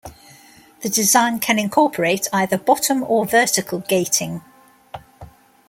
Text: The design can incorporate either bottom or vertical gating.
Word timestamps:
The 0.81 0.89
design 0.89 1.37
can 1.37 1.59
incorporate 1.59 2.27
either 2.33 2.57
bottom 2.57 3.03
or 3.03 3.23
vertical 3.23 3.81
gating. 3.81 4.41